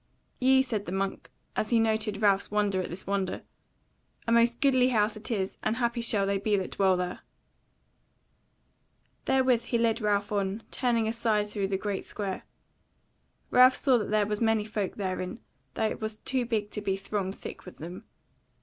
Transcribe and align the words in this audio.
"Yea," 0.39 0.63
said 0.63 0.87
the 0.87 0.91
monk, 0.91 1.29
as 1.55 1.69
he 1.69 1.79
noted 1.79 2.23
Ralph's 2.23 2.49
wonder 2.49 2.81
at 2.81 2.89
this 2.89 3.05
wonder; 3.05 3.43
"a 4.25 4.31
most 4.31 4.59
goodly 4.59 4.89
house 4.89 5.15
it 5.15 5.29
is, 5.29 5.57
and 5.61 5.75
happy 5.75 6.01
shall 6.01 6.25
they 6.25 6.39
be 6.39 6.57
that 6.57 6.71
dwell 6.71 6.97
there." 6.97 7.19
Therewith 9.25 9.65
he 9.65 9.77
led 9.77 10.01
Ralph 10.01 10.31
on, 10.31 10.63
turning 10.71 11.07
aside 11.07 11.49
through 11.49 11.67
the 11.67 11.77
great 11.77 12.03
square. 12.03 12.45
Ralph 13.51 13.75
saw 13.75 13.99
that 13.99 14.09
there 14.09 14.25
were 14.25 14.35
many 14.41 14.65
folk 14.65 14.95
therein, 14.95 15.39
though 15.75 15.91
it 15.91 16.01
was 16.01 16.17
too 16.17 16.47
big 16.47 16.71
to 16.71 16.81
be 16.81 16.95
thronged 16.95 17.35
thick 17.35 17.63
with 17.63 17.77
them. 17.77 18.05